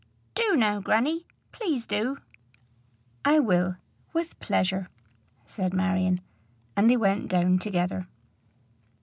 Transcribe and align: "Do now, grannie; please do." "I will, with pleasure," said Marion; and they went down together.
"Do 0.33 0.55
now, 0.55 0.79
grannie; 0.79 1.27
please 1.51 1.85
do." 1.85 2.17
"I 3.23 3.37
will, 3.37 3.75
with 4.13 4.39
pleasure," 4.39 4.89
said 5.45 5.75
Marion; 5.75 6.21
and 6.75 6.89
they 6.89 6.97
went 6.97 7.27
down 7.27 7.59
together. 7.59 8.07